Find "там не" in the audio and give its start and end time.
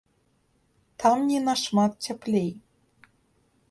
1.03-1.39